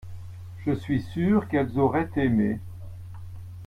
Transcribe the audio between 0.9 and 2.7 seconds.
sûr qu'elles auraient aimé.